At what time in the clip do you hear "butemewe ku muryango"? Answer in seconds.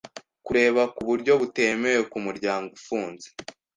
1.41-2.67